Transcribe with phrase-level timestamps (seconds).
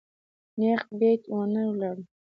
[0.59, 2.03] نېغ بېټ ون ته ولاړو.